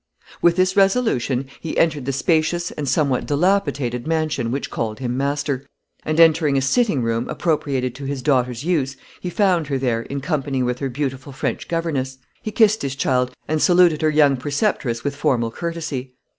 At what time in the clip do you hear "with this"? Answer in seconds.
0.41-0.75